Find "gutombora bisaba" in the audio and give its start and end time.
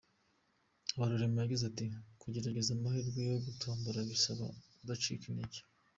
3.45-4.45